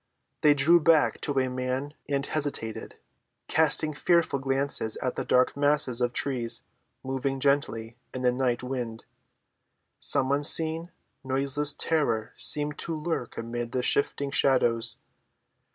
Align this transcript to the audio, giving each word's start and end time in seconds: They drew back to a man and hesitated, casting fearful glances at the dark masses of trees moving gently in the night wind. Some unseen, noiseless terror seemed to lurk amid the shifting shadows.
They 0.41 0.55
drew 0.55 0.79
back 0.79 1.21
to 1.21 1.37
a 1.39 1.47
man 1.47 1.93
and 2.09 2.25
hesitated, 2.25 2.95
casting 3.47 3.93
fearful 3.93 4.39
glances 4.39 4.95
at 4.97 5.15
the 5.15 5.23
dark 5.23 5.55
masses 5.55 6.01
of 6.01 6.11
trees 6.11 6.63
moving 7.03 7.39
gently 7.39 7.97
in 8.11 8.23
the 8.23 8.31
night 8.31 8.63
wind. 8.63 9.05
Some 9.99 10.31
unseen, 10.31 10.89
noiseless 11.23 11.73
terror 11.73 12.33
seemed 12.35 12.79
to 12.79 12.95
lurk 12.95 13.37
amid 13.37 13.73
the 13.73 13.83
shifting 13.83 14.31
shadows. 14.31 14.97